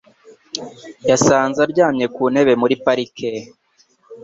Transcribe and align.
Yasanze 1.09 1.59
aryamye 1.65 2.05
ku 2.15 2.23
ntebe 2.31 2.53
muri 2.61 2.75
parike. 2.83 3.31